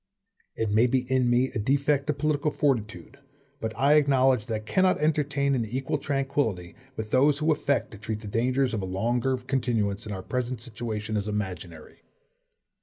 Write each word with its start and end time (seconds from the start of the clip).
It 0.55 0.71
may 0.71 0.87
be 0.87 1.01
in 1.13 1.29
me 1.29 1.51
a 1.53 1.59
defect 1.59 2.09
of 2.09 2.17
political 2.17 2.49
fortitude, 2.49 3.19
but 3.59 3.71
I 3.77 3.93
acknowledge 3.97 4.47
that 4.47 4.55
I 4.55 4.57
cannot 4.57 4.97
entertain 4.97 5.53
an 5.53 5.63
equal 5.63 5.99
tranquillity 5.99 6.73
with 6.95 7.11
those 7.11 7.37
who 7.37 7.51
affect 7.51 7.91
to 7.91 7.99
treat 7.99 8.21
the 8.21 8.27
dangers 8.27 8.73
of 8.73 8.81
a 8.81 8.85
longer 8.85 9.37
continuance 9.37 10.07
in 10.07 10.11
our 10.11 10.23
present 10.23 10.59
situation 10.59 11.17
as 11.17 11.27
imaginary. 11.27 12.01